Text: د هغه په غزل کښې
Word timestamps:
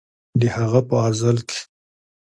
د 0.39 0.41
هغه 0.55 0.79
په 0.87 0.95
غزل 1.03 1.37
کښې 1.47 1.63